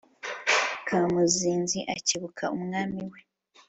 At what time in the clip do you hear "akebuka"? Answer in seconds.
1.95-2.43